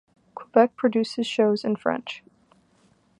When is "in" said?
1.63-1.75